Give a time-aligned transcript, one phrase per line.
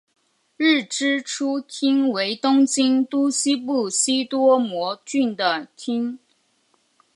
[0.57, 6.17] 日之出町为东京都西部西多摩郡的町。